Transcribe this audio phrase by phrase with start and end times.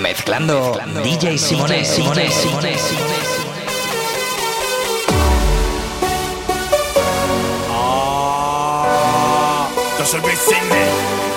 [0.00, 3.18] mezclando, mezclando DJ Simone, Simone, Simone, Simone.
[9.98, 11.29] That's a big thing,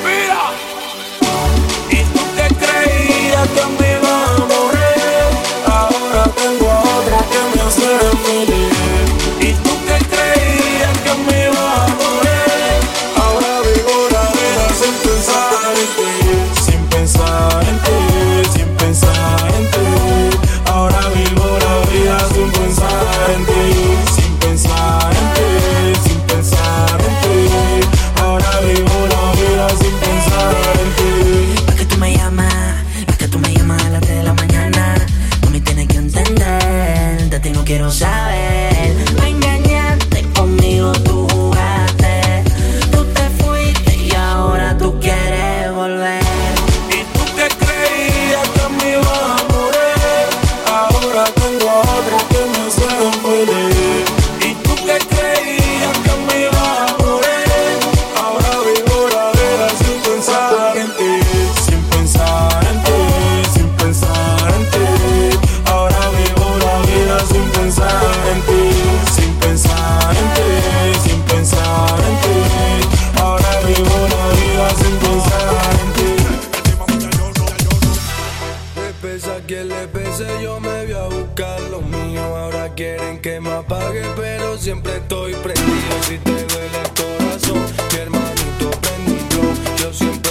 [79.03, 82.21] pesa que le pese, yo me voy a buscar lo mío.
[82.21, 85.93] Ahora quieren que me apague, pero siempre estoy prendido.
[86.07, 89.41] Si te duele el corazón, mi hermanito prendido,
[89.77, 90.22] yo siempre.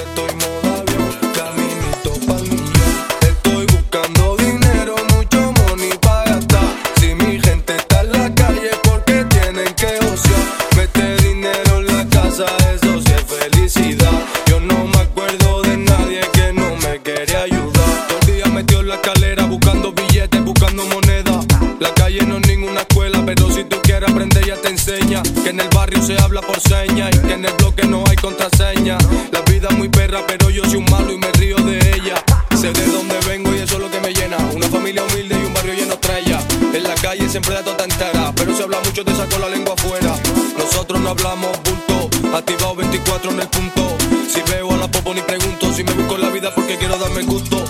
[38.37, 40.15] Pero se habla mucho, te saco la lengua afuera.
[40.59, 43.97] Nosotros no hablamos bulto, activado 24 en el punto.
[44.29, 46.99] Si veo a la popo ni pregunto, si me busco en la vida porque quiero
[46.99, 47.65] darme gusto.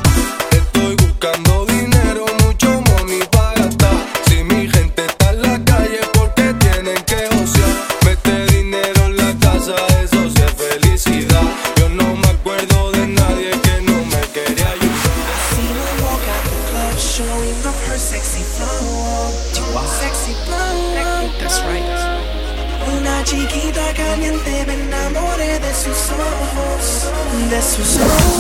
[27.73, 28.32] so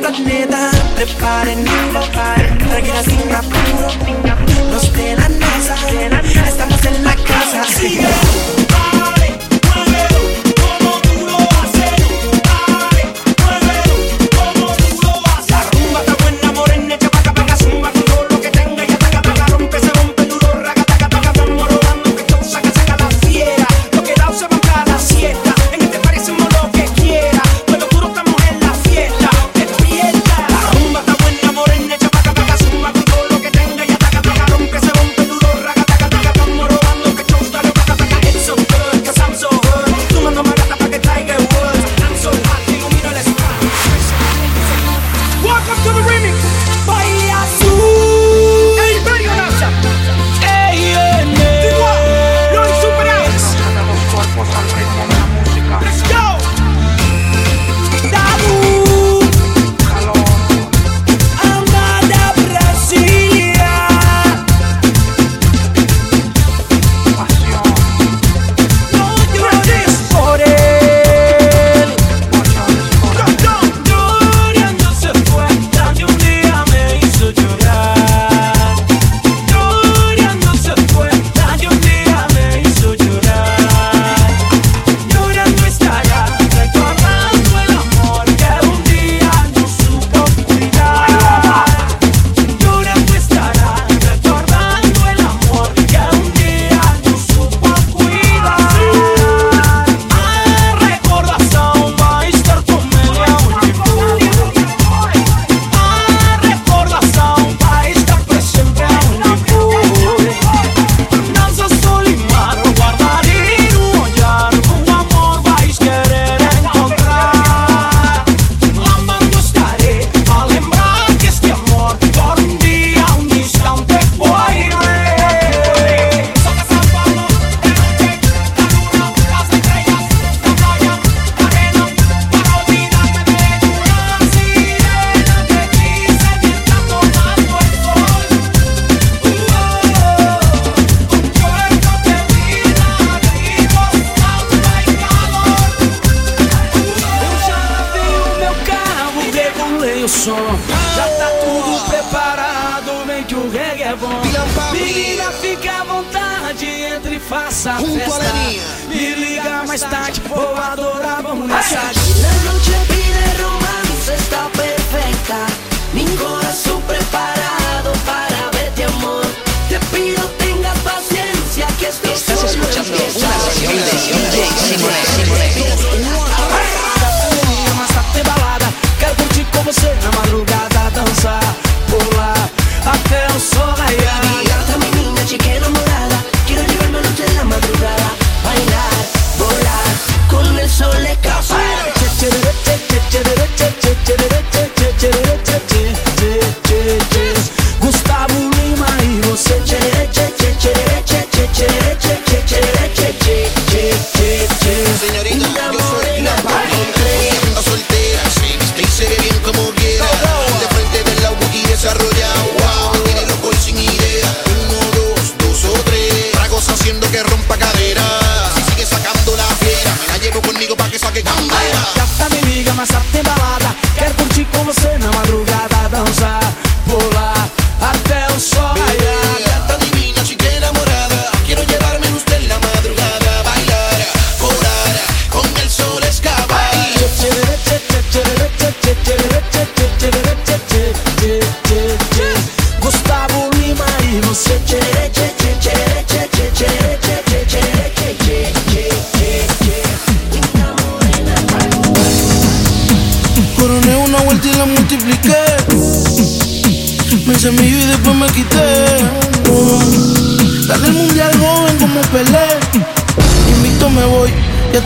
[0.00, 1.68] Planetas preparenme
[2.14, 2.47] para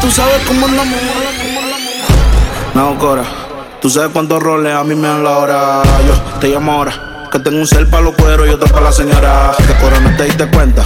[0.03, 0.99] tú sabes cómo andamos.
[2.75, 3.25] No, Cora.
[3.81, 5.83] Tú sabes cuántos roles a mí me dan la hora.
[6.07, 7.29] Yo te llamo ahora.
[7.31, 9.53] Que tengo un cel para los cueros y otro para la señora.
[9.59, 10.85] Que Cora no te diste cuenta.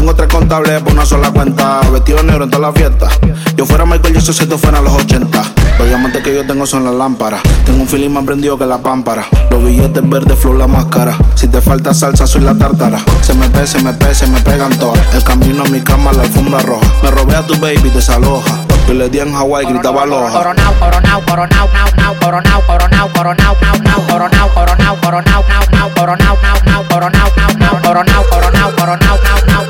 [0.00, 1.78] Tengo tres contables por una sola cuenta.
[1.92, 3.06] Vestido negro en toda la fiesta.
[3.54, 5.42] Yo fuera Michael Jackson si esto fuera los 80.
[5.78, 7.42] Los diamantes que yo tengo son las lámparas.
[7.66, 9.26] Tengo un feeling más prendido que la pámpara.
[9.50, 11.14] Los billetes verdes, flor la máscara.
[11.34, 12.98] Si te falta salsa, soy la tártara.
[13.20, 14.98] Se me pe, se me pe, se me pegan todas.
[15.14, 16.86] El camino a mi cama, la alfombra roja.
[17.02, 18.56] Me robé a tu baby, desaloja.
[18.88, 20.32] Y le di en Hawái, gritaba aloha.
[20.32, 25.90] Coronao, coronao, coronao, nao, nao, coronao, coronao, coronao, nao, nao, coronao, coronao, coronao, nao, nao,
[25.94, 29.69] coronao, nao, nao, coronao, nao, nao, coronao, coronao, coronao, nao, nao,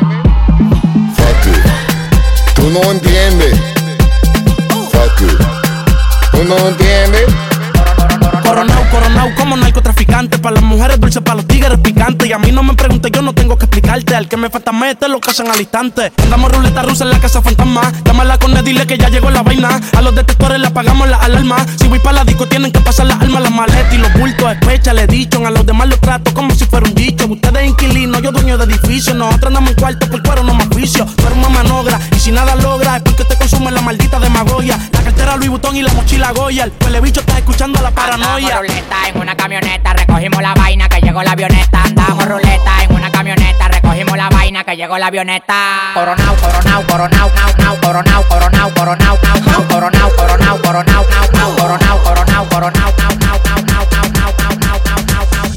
[11.11, 12.27] preacher about tigres picantes.
[12.27, 14.15] Y a mí no me preguntes, yo no tengo que explicarte.
[14.15, 16.11] Al que me falta mete, lo casan al instante.
[16.23, 17.91] Andamos ruleta rusa en la casa fantasma.
[18.05, 19.79] Llámala con él, dile que ya llegó la vaina.
[19.95, 21.57] A los detectores le apagamos la alarma.
[21.77, 24.51] Si voy para la disco, tienen que pasar las armas, las maletas y los bultos.
[24.51, 25.45] Especha, le dicho.
[25.45, 27.25] A los demás los trato como si fuera un dicho.
[27.27, 29.13] Ustedes inquilinos, yo dueño de edificio.
[29.13, 31.05] Nosotros andamos en cuarto por cuero, no más juicio.
[31.05, 31.99] Tú eres una manogra.
[32.15, 34.77] Y si nada logra, es porque te consume la maldita demagogia.
[34.91, 36.65] La cartera Louis Vuitton y la mochila Goya.
[36.65, 38.47] El bicho está escuchando la paranoia.
[38.47, 41.50] Andamos ruleta en una camioneta, recogimos la vaina que llegó la avioneta.
[41.83, 45.91] Andamos ruleta en una camioneta, recogimos la vaina que llegó la avioneta.
[45.93, 51.55] Coronao, coronao, coronao, nao, nao, coronao, coronao, coronao, nao, nao, coronao, coronao, coronao, nao, nao,
[51.57, 55.51] coronao, coronao, coronao, nao, nao, nao, nao, nao, nao, nao, nao, nao, nao, nao.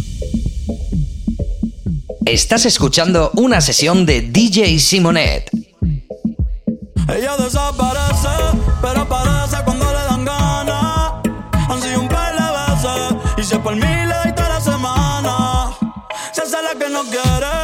[2.26, 5.50] Estás escuchando una sesión de DJ Simonet.
[7.06, 8.28] Ella desaparece,
[8.80, 11.12] pero aparece cuando le dan ganas.
[11.68, 13.60] Han sido un par de veces, y si es
[17.12, 17.63] got a.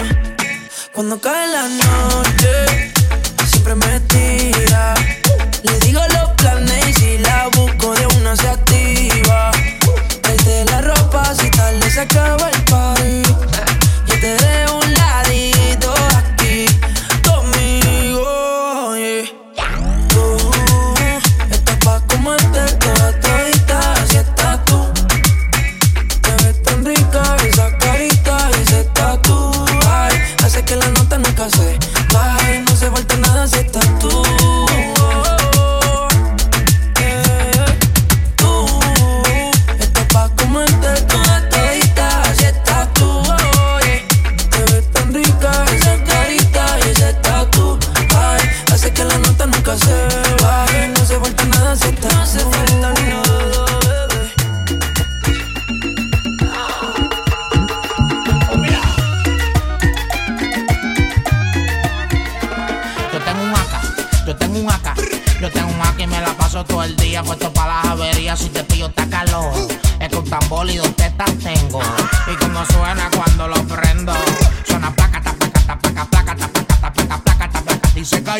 [1.01, 2.93] Cuando cae la noche,
[3.49, 4.93] siempre me tira.
[5.63, 9.49] Le digo los planes y si la busco de una se activa.
[10.21, 12.60] Desde la ropa si tal le se acaba el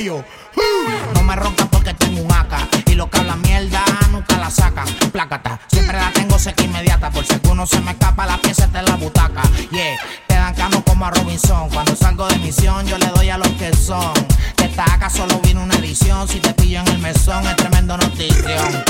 [0.03, 2.88] No me rompan porque tengo un AK.
[2.88, 4.88] Y lo que habla mierda nunca la sacan.
[5.12, 7.12] Plácata, siempre la tengo seca inmediata.
[7.12, 9.43] Por si alguno se me escapa, la pieza está en la butaca.
[9.70, 11.70] Yeah, te dan cano como a Robinson.
[11.70, 14.12] Cuando salgo de misión, yo le doy a los que son.
[14.58, 16.27] De esta AK solo vino una edición.
[16.27, 18.84] Si te pillo en el mesón, es tremendo notición.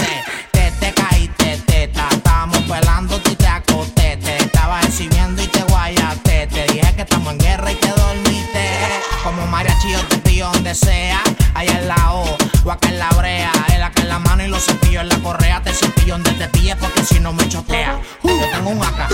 [10.71, 11.21] donde sea,
[11.53, 13.51] allá en la O o acá en la brea.
[13.73, 15.61] El acá en la mano y los cepillos en la correa.
[15.61, 17.99] Te cepillo donde te pille porque si no me chotea.
[18.23, 19.07] Uh, yo tengo un acá,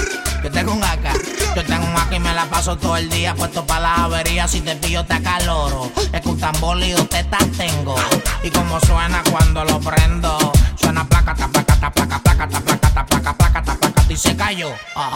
[0.44, 1.14] yo tengo un acá.
[1.56, 4.52] Yo tengo un acá y me la paso todo el día puesto para las averías.
[4.52, 5.92] Si te pillo te acaloro.
[6.12, 6.94] Es que un tambor y
[7.58, 7.96] tengo.
[8.44, 10.57] Y como suena cuando lo prendo
[14.51, 14.74] y se cayó.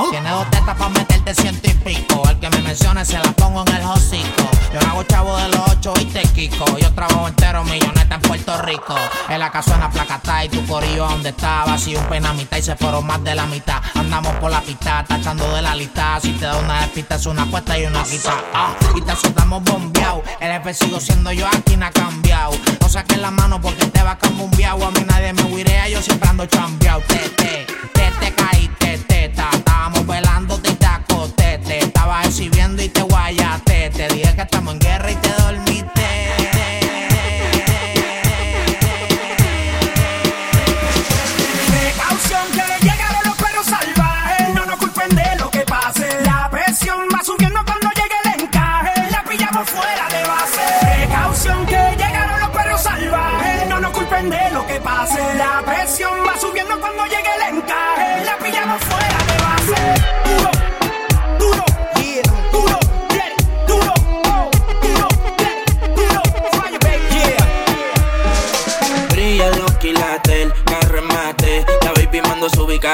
[0.10, 2.24] Tiene dos tetas para meterte ciento y pico.
[2.30, 4.50] El que me mencione se la pongo en el hocico.
[4.74, 6.66] Yo no hago chavo de los ocho y te quico.
[6.78, 8.96] Yo trabajo entero milloneta en Puerto Rico.
[9.30, 11.78] En la casa en la placa está y tu corillo donde estaba.
[11.78, 13.82] Si un pena mitad y se fueron más de la mitad.
[13.96, 16.20] Andamos por la pista, tachando de la lista.
[16.22, 18.34] Si te da una despista es una apuesta y una quita.
[18.54, 20.24] Ah, y te soltamos bombeado.
[20.40, 22.54] El F sigo siendo yo aquí no ha cambiado.
[22.80, 24.84] No saques la mano porque te va a cambumbiao.
[24.86, 27.02] A mí nadie me huirea, yo siempre ando chambeado.
[27.08, 31.60] Te, te, te, te caíste, Estábamos velando y te acosté.
[31.60, 33.71] Te estaba exhibiendo y te guayaste.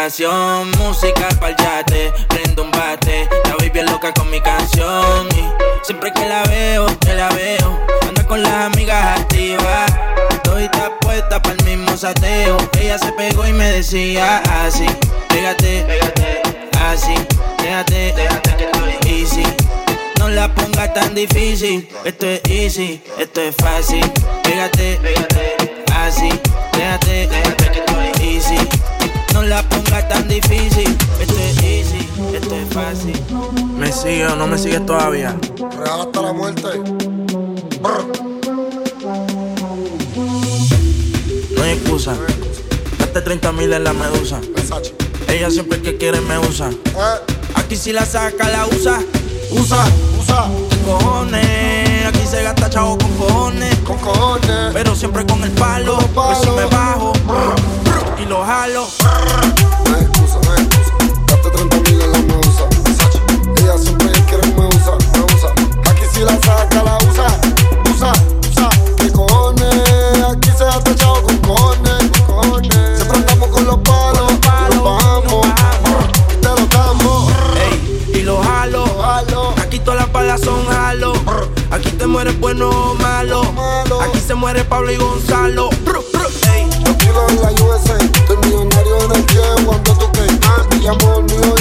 [0.09, 0.71] Su ubicación.
[0.77, 3.27] Música pa'l yate, prendo un bate.
[3.45, 5.27] La baby es loca con mi canción.
[5.31, 7.79] Y siempre que la veo, que la veo.
[8.07, 9.91] Anda con las amigas activas.
[10.31, 12.57] Estoy está puesta pa'l mismo sateo.
[12.79, 14.85] Ella se pegó y me decía así.
[15.29, 16.41] Pégate, pégate,
[16.85, 17.15] así.
[17.61, 19.43] Déjate, déjate que estoy easy.
[20.19, 21.87] No la pongas tan difícil.
[22.05, 24.05] Esto es easy, esto es fácil.
[24.43, 26.29] Pégate, pégate, así.
[26.73, 28.96] Déjate, déjate que estoy easy.
[29.33, 30.97] No la pongas tan difícil.
[31.19, 33.19] Esto es easy, esto es fácil.
[33.77, 35.35] ¿Me sigue o no me sigues todavía?
[35.77, 36.67] Real hasta la muerte.
[41.55, 42.15] No hay excusa.
[42.99, 44.39] Date 30 mil en la medusa.
[45.27, 46.69] Ella siempre que quiere me usa.
[46.69, 48.99] Eh, Aquí si la saca, la usa.
[49.51, 49.85] usa,
[50.19, 50.45] usa.
[50.85, 53.75] Cojones, aquí se gasta chavo con cojones.
[53.79, 54.73] Con cojones.
[54.73, 55.97] Pero siempre con el palo.
[55.97, 56.57] Con Pues si palo.
[56.57, 57.13] me bajo
[58.19, 58.87] y lo jalo.
[59.85, 60.93] No hay excusa, no hay excusa.
[61.27, 62.65] Date 30 mil en la me usa.
[62.83, 63.19] Versace.
[63.57, 65.49] Ella siempre quiere me usa, me usa.
[65.89, 67.27] Aquí si la saca, la usa.
[67.93, 68.13] Usa,
[68.49, 68.69] usa.
[68.97, 70.23] ¿Qué cojones?
[70.31, 72.97] Aquí se ha techado con cojones, con cojones.
[72.97, 74.31] Siempre andamos con los palos.
[74.31, 75.47] Y los bajamos.
[76.33, 77.31] Y te damos.
[77.71, 78.85] Ey, y lo jalo.
[79.01, 79.53] Jalo.
[79.61, 81.13] Aquí todas las balas son jalo.
[81.71, 83.51] Aquí te mueres bueno o malo.
[83.53, 84.01] Malo.
[84.01, 85.69] Aquí se muere Pablo y Gonzalo.
[90.87, 91.56] Te llamo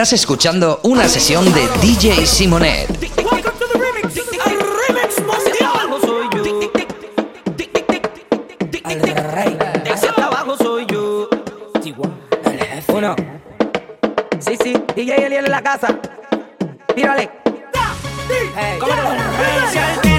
[0.00, 2.88] Estás escuchando una sesión de DJ Simonet.
[12.88, 13.14] Uno.
[14.38, 14.74] Sí, sí.
[14.96, 15.88] DJ Eliel en la casa.
[16.94, 17.30] Tírale.
[18.56, 20.09] Hey.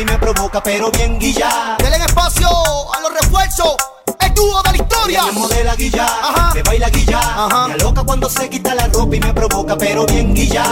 [0.00, 1.76] Y me provoca, pero bien guilla.
[1.78, 3.76] Denle espacio a los refuerzos.
[4.20, 5.22] El dúo de la historia.
[5.26, 6.54] Me modela guilla, Ajá.
[6.54, 7.18] me baila guilla.
[7.18, 7.68] Ajá.
[7.68, 10.64] Me loca cuando se quita la ropa y me provoca, pero bien guilla.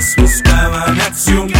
[0.00, 1.59] Swiss Diamond, that's you.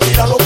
[0.00, 0.41] míralo